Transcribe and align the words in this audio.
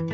Hi 0.00 0.06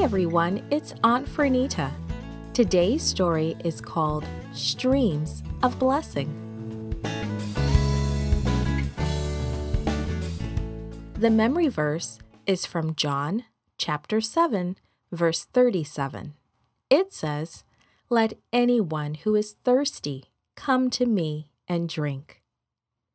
everyone, 0.00 0.62
it's 0.70 0.94
Aunt 1.04 1.26
Fernita. 1.26 1.92
Today's 2.54 3.02
story 3.02 3.56
is 3.62 3.82
called 3.82 4.24
Streams 4.54 5.42
of 5.62 5.78
Blessing. 5.78 6.38
The 11.14 11.30
memory 11.30 11.68
verse 11.68 12.18
is 12.46 12.64
from 12.64 12.94
John 12.94 13.44
chapter 13.76 14.22
7, 14.22 14.78
verse 15.10 15.44
37. 15.44 16.32
It 16.88 17.12
says, 17.12 17.64
Let 18.12 18.34
anyone 18.52 19.14
who 19.14 19.34
is 19.34 19.52
thirsty 19.52 20.24
come 20.54 20.90
to 20.90 21.06
me 21.06 21.48
and 21.66 21.88
drink. 21.88 22.42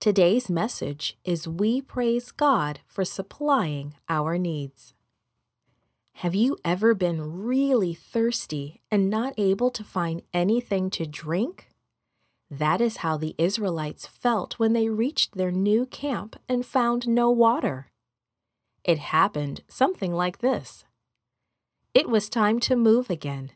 Today's 0.00 0.50
message 0.50 1.16
is 1.24 1.46
We 1.46 1.80
praise 1.80 2.32
God 2.32 2.80
for 2.88 3.04
supplying 3.04 3.94
our 4.08 4.36
needs. 4.36 4.92
Have 6.14 6.34
you 6.34 6.58
ever 6.64 6.92
been 6.92 7.44
really 7.44 7.94
thirsty 7.94 8.80
and 8.90 9.08
not 9.08 9.32
able 9.38 9.70
to 9.70 9.84
find 9.84 10.22
anything 10.34 10.90
to 10.90 11.06
drink? 11.06 11.68
That 12.50 12.80
is 12.80 12.96
how 12.96 13.16
the 13.16 13.36
Israelites 13.38 14.08
felt 14.08 14.58
when 14.58 14.72
they 14.72 14.88
reached 14.88 15.36
their 15.36 15.52
new 15.52 15.86
camp 15.86 16.34
and 16.48 16.66
found 16.66 17.06
no 17.06 17.30
water. 17.30 17.92
It 18.82 18.98
happened 18.98 19.62
something 19.68 20.12
like 20.12 20.38
this 20.38 20.84
It 21.94 22.08
was 22.08 22.28
time 22.28 22.58
to 22.66 22.74
move 22.74 23.08
again. 23.08 23.52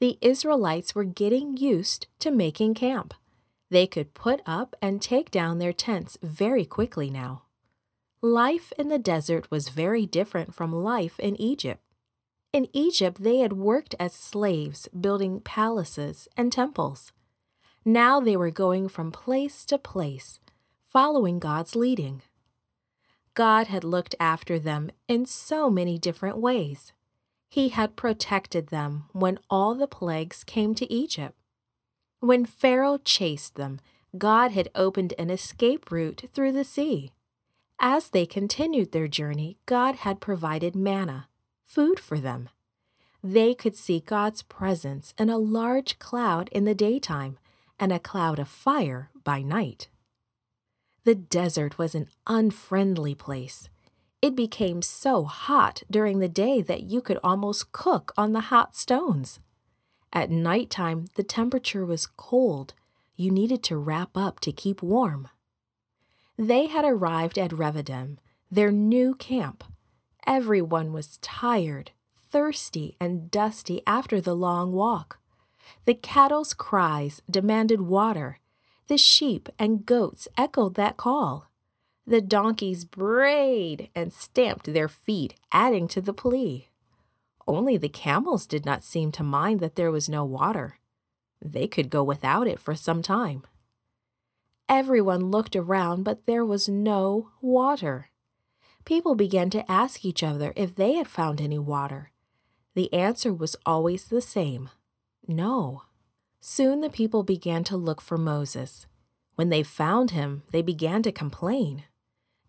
The 0.00 0.18
Israelites 0.20 0.94
were 0.94 1.04
getting 1.04 1.56
used 1.56 2.08
to 2.18 2.30
making 2.30 2.74
camp. 2.74 3.14
They 3.70 3.86
could 3.86 4.14
put 4.14 4.40
up 4.46 4.76
and 4.82 5.00
take 5.00 5.30
down 5.30 5.58
their 5.58 5.72
tents 5.72 6.18
very 6.22 6.64
quickly 6.64 7.10
now. 7.10 7.42
Life 8.20 8.72
in 8.78 8.88
the 8.88 8.98
desert 8.98 9.50
was 9.50 9.68
very 9.68 10.06
different 10.06 10.54
from 10.54 10.72
life 10.72 11.18
in 11.18 11.40
Egypt. 11.40 11.82
In 12.52 12.68
Egypt, 12.72 13.22
they 13.22 13.38
had 13.38 13.52
worked 13.52 13.94
as 13.98 14.12
slaves, 14.12 14.88
building 14.88 15.40
palaces 15.40 16.28
and 16.36 16.52
temples. 16.52 17.12
Now 17.84 18.20
they 18.20 18.36
were 18.36 18.50
going 18.50 18.88
from 18.88 19.12
place 19.12 19.64
to 19.66 19.76
place, 19.76 20.40
following 20.86 21.38
God's 21.38 21.74
leading. 21.74 22.22
God 23.34 23.66
had 23.66 23.84
looked 23.84 24.14
after 24.20 24.58
them 24.58 24.90
in 25.08 25.26
so 25.26 25.68
many 25.68 25.98
different 25.98 26.38
ways. 26.38 26.92
He 27.54 27.68
had 27.68 27.94
protected 27.94 28.66
them 28.66 29.04
when 29.12 29.38
all 29.48 29.76
the 29.76 29.86
plagues 29.86 30.42
came 30.42 30.74
to 30.74 30.92
Egypt. 30.92 31.38
When 32.18 32.46
Pharaoh 32.46 32.98
chased 32.98 33.54
them, 33.54 33.78
God 34.18 34.50
had 34.50 34.70
opened 34.74 35.14
an 35.20 35.30
escape 35.30 35.92
route 35.92 36.24
through 36.32 36.50
the 36.50 36.64
sea. 36.64 37.12
As 37.78 38.10
they 38.10 38.26
continued 38.26 38.90
their 38.90 39.06
journey, 39.06 39.56
God 39.66 39.94
had 39.94 40.20
provided 40.20 40.74
manna 40.74 41.28
food 41.64 42.00
for 42.00 42.18
them. 42.18 42.48
They 43.22 43.54
could 43.54 43.76
see 43.76 44.00
God's 44.00 44.42
presence 44.42 45.14
in 45.16 45.30
a 45.30 45.38
large 45.38 46.00
cloud 46.00 46.48
in 46.48 46.64
the 46.64 46.74
daytime 46.74 47.38
and 47.78 47.92
a 47.92 48.00
cloud 48.00 48.40
of 48.40 48.48
fire 48.48 49.10
by 49.22 49.42
night. 49.42 49.86
The 51.04 51.14
desert 51.14 51.78
was 51.78 51.94
an 51.94 52.08
unfriendly 52.26 53.14
place. 53.14 53.68
It 54.24 54.34
became 54.34 54.80
so 54.80 55.24
hot 55.24 55.82
during 55.90 56.18
the 56.18 56.30
day 56.30 56.62
that 56.62 56.84
you 56.84 57.02
could 57.02 57.18
almost 57.22 57.72
cook 57.72 58.10
on 58.16 58.32
the 58.32 58.48
hot 58.48 58.74
stones. 58.74 59.38
At 60.14 60.30
night 60.30 60.70
time, 60.70 61.08
the 61.16 61.22
temperature 61.22 61.84
was 61.84 62.06
cold. 62.06 62.72
You 63.16 63.30
needed 63.30 63.62
to 63.64 63.76
wrap 63.76 64.16
up 64.16 64.40
to 64.40 64.50
keep 64.50 64.82
warm. 64.82 65.28
They 66.38 66.68
had 66.68 66.86
arrived 66.86 67.38
at 67.38 67.52
Rephidim, 67.52 68.18
their 68.50 68.72
new 68.72 69.14
camp, 69.14 69.62
Everyone 70.26 70.94
was 70.94 71.18
tired, 71.18 71.90
thirsty, 72.30 72.96
and 72.98 73.30
dusty 73.30 73.82
after 73.86 74.22
the 74.22 74.34
long 74.34 74.72
walk. 74.72 75.18
The 75.84 75.92
cattle's 75.92 76.54
cries 76.54 77.20
demanded 77.30 77.82
water. 77.82 78.40
The 78.86 78.96
sheep 78.96 79.50
and 79.58 79.84
goats 79.84 80.28
echoed 80.38 80.76
that 80.76 80.96
call. 80.96 81.50
The 82.06 82.20
donkeys 82.20 82.84
brayed 82.84 83.88
and 83.94 84.12
stamped 84.12 84.72
their 84.72 84.88
feet, 84.88 85.34
adding 85.52 85.88
to 85.88 86.00
the 86.00 86.12
plea. 86.12 86.68
Only 87.46 87.76
the 87.76 87.88
camels 87.88 88.46
did 88.46 88.64
not 88.64 88.84
seem 88.84 89.10
to 89.12 89.22
mind 89.22 89.60
that 89.60 89.76
there 89.76 89.90
was 89.90 90.08
no 90.08 90.24
water. 90.24 90.78
They 91.42 91.66
could 91.66 91.90
go 91.90 92.02
without 92.02 92.46
it 92.46 92.60
for 92.60 92.74
some 92.74 93.02
time. 93.02 93.44
Everyone 94.68 95.30
looked 95.30 95.56
around, 95.56 96.04
but 96.04 96.26
there 96.26 96.44
was 96.44 96.68
no 96.68 97.30
water 97.40 98.10
people 98.84 99.14
began 99.14 99.50
to 99.50 99.70
ask 99.70 100.04
each 100.04 100.22
other 100.22 100.52
if 100.56 100.74
they 100.74 100.94
had 100.94 101.08
found 101.08 101.40
any 101.40 101.58
water. 101.58 102.10
The 102.74 102.92
answer 102.92 103.32
was 103.32 103.56
always 103.64 104.06
the 104.06 104.20
same 104.20 104.70
no. 105.26 105.84
Soon 106.38 106.82
the 106.82 106.90
people 106.90 107.22
began 107.22 107.64
to 107.64 107.78
look 107.78 108.02
for 108.02 108.18
Moses. 108.18 108.86
When 109.36 109.48
they 109.48 109.62
found 109.62 110.10
him, 110.10 110.42
they 110.52 110.60
began 110.60 111.02
to 111.04 111.12
complain. 111.12 111.84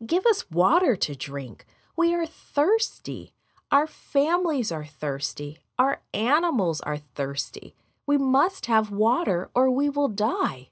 Give 0.03 0.25
us 0.25 0.49
water 0.49 0.95
to 0.95 1.15
drink. 1.15 1.65
We 1.95 2.13
are 2.15 2.25
thirsty. 2.25 3.33
Our 3.71 3.85
families 3.85 4.71
are 4.71 4.85
thirsty. 4.85 5.59
Our 5.77 6.01
animals 6.13 6.81
are 6.81 6.97
thirsty. 6.97 7.75
We 8.07 8.17
must 8.17 8.65
have 8.65 8.89
water 8.89 9.49
or 9.53 9.69
we 9.69 9.89
will 9.89 10.07
die. 10.07 10.69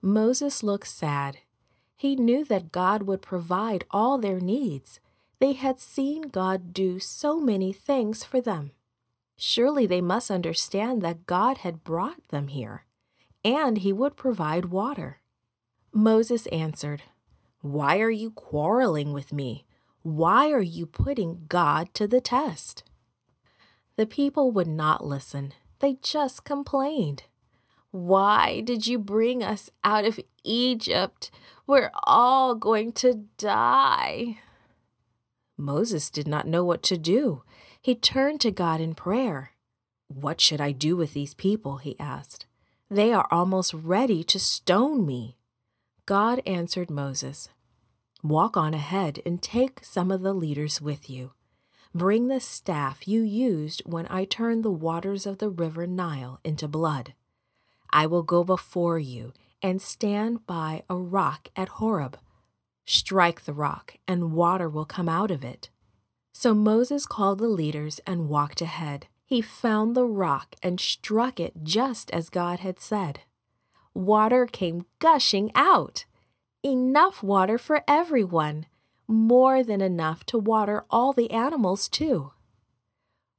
Moses 0.00 0.62
looked 0.62 0.88
sad 0.88 1.38
he 1.98 2.14
knew 2.14 2.44
that 2.44 2.70
God 2.70 3.02
would 3.02 3.20
provide 3.20 3.84
all 3.90 4.18
their 4.18 4.38
needs. 4.38 5.00
They 5.40 5.54
had 5.54 5.80
seen 5.80 6.22
God 6.22 6.72
do 6.72 7.00
so 7.00 7.40
many 7.40 7.72
things 7.72 8.22
for 8.22 8.40
them. 8.40 8.70
Surely 9.36 9.84
they 9.84 10.00
must 10.00 10.30
understand 10.30 11.02
that 11.02 11.26
God 11.26 11.58
had 11.58 11.82
brought 11.82 12.28
them 12.28 12.48
here, 12.48 12.84
and 13.44 13.78
he 13.78 13.92
would 13.92 14.16
provide 14.16 14.66
water. 14.66 15.22
Moses 15.92 16.46
answered, 16.46 17.02
Why 17.60 17.98
are 18.00 18.10
you 18.10 18.30
quarreling 18.30 19.12
with 19.12 19.32
me? 19.32 19.66
Why 20.02 20.50
are 20.50 20.62
you 20.62 20.86
putting 20.86 21.44
God 21.48 21.92
to 21.94 22.06
the 22.06 22.20
test? 22.20 22.84
The 23.96 24.06
people 24.06 24.52
would 24.52 24.68
not 24.68 25.04
listen. 25.04 25.52
They 25.80 25.98
just 26.02 26.44
complained. 26.44 27.24
Why 27.90 28.60
did 28.60 28.86
you 28.86 28.98
bring 28.98 29.42
us 29.42 29.70
out 29.82 30.04
of 30.04 30.20
Egypt? 30.44 31.30
We're 31.66 31.90
all 32.04 32.54
going 32.54 32.92
to 32.92 33.24
die. 33.38 34.38
Moses 35.56 36.10
did 36.10 36.28
not 36.28 36.46
know 36.46 36.64
what 36.64 36.82
to 36.84 36.96
do. 36.96 37.42
He 37.80 37.94
turned 37.94 38.40
to 38.42 38.50
God 38.50 38.80
in 38.80 38.94
prayer. 38.94 39.52
What 40.06 40.40
should 40.40 40.60
I 40.60 40.72
do 40.72 40.96
with 40.96 41.12
these 41.12 41.34
people? 41.34 41.78
he 41.78 41.98
asked. 41.98 42.46
They 42.90 43.12
are 43.12 43.26
almost 43.30 43.74
ready 43.74 44.22
to 44.24 44.38
stone 44.38 45.04
me. 45.04 45.37
God 46.08 46.40
answered 46.46 46.88
Moses, 46.88 47.50
Walk 48.22 48.56
on 48.56 48.72
ahead 48.72 49.20
and 49.26 49.42
take 49.42 49.84
some 49.84 50.10
of 50.10 50.22
the 50.22 50.32
leaders 50.32 50.80
with 50.80 51.10
you. 51.10 51.32
Bring 51.94 52.28
the 52.28 52.40
staff 52.40 53.06
you 53.06 53.20
used 53.20 53.82
when 53.84 54.06
I 54.06 54.24
turned 54.24 54.64
the 54.64 54.70
waters 54.70 55.26
of 55.26 55.36
the 55.36 55.50
river 55.50 55.86
Nile 55.86 56.40
into 56.42 56.66
blood. 56.66 57.12
I 57.90 58.06
will 58.06 58.22
go 58.22 58.42
before 58.42 58.98
you 58.98 59.34
and 59.60 59.82
stand 59.82 60.46
by 60.46 60.82
a 60.88 60.96
rock 60.96 61.50
at 61.54 61.68
Horeb. 61.76 62.18
Strike 62.86 63.44
the 63.44 63.52
rock, 63.52 63.98
and 64.08 64.32
water 64.32 64.70
will 64.70 64.86
come 64.86 65.10
out 65.10 65.30
of 65.30 65.44
it. 65.44 65.68
So 66.32 66.54
Moses 66.54 67.04
called 67.04 67.38
the 67.38 67.48
leaders 67.48 68.00
and 68.06 68.30
walked 68.30 68.62
ahead. 68.62 69.08
He 69.26 69.42
found 69.42 69.94
the 69.94 70.06
rock 70.06 70.56
and 70.62 70.80
struck 70.80 71.38
it 71.38 71.64
just 71.64 72.10
as 72.12 72.30
God 72.30 72.60
had 72.60 72.80
said. 72.80 73.20
Water 73.98 74.46
came 74.46 74.86
gushing 75.00 75.50
out. 75.56 76.04
Enough 76.62 77.20
water 77.20 77.58
for 77.58 77.82
everyone, 77.88 78.66
more 79.08 79.64
than 79.64 79.80
enough 79.80 80.24
to 80.26 80.38
water 80.38 80.84
all 80.88 81.12
the 81.12 81.32
animals, 81.32 81.88
too. 81.88 82.30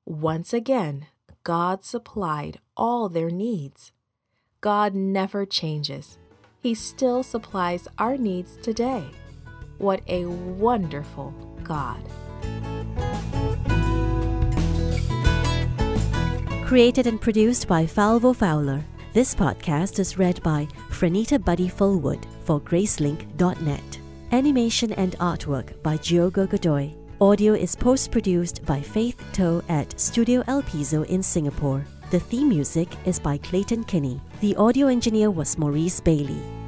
Once 0.05 0.51
again, 0.51 1.05
God 1.45 1.85
supplied 1.85 2.59
all 2.75 3.07
their 3.07 3.29
needs. 3.29 3.93
God 4.59 4.93
never 4.93 5.45
changes. 5.45 6.17
He 6.59 6.75
still 6.75 7.23
supplies 7.23 7.87
our 7.97 8.17
needs 8.17 8.57
today. 8.57 9.05
What 9.77 10.01
a 10.07 10.25
wonderful 10.25 11.33
God. 11.63 12.03
Created 16.65 17.07
and 17.07 17.21
produced 17.21 17.65
by 17.65 17.85
Falvo 17.85 18.35
Fowler. 18.35 18.83
This 19.11 19.33
podcast 19.33 19.97
is 19.97 20.19
read 20.19 20.41
by 20.43 20.67
Franita 20.91 21.43
Buddy 21.43 21.67
Fullwood 21.67 22.23
for 22.43 22.61
Gracelink.net. 22.61 23.99
Animation 24.31 24.93
and 24.93 25.17
artwork 25.17 25.81
by 25.81 25.97
Giogo 25.97 26.47
Godoy. 26.47 26.93
Audio 27.19 27.55
is 27.55 27.75
post 27.75 28.11
produced 28.11 28.63
by 28.67 28.79
Faith 28.79 29.19
Toe 29.33 29.63
at 29.67 29.99
Studio 29.99 30.43
El 30.45 30.61
Piso 30.61 31.01
in 31.05 31.23
Singapore. 31.23 31.83
The 32.11 32.19
theme 32.19 32.49
music 32.49 32.87
is 33.07 33.19
by 33.19 33.39
Clayton 33.39 33.85
Kinney. 33.85 34.21
The 34.41 34.55
audio 34.57 34.85
engineer 34.85 35.31
was 35.31 35.57
Maurice 35.57 35.99
Bailey. 35.99 36.58